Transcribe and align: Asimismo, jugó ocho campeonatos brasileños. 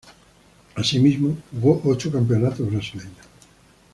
Asimismo, 0.75 1.37
jugó 1.51 1.79
ocho 1.85 2.11
campeonatos 2.11 2.67
brasileños. 2.71 3.27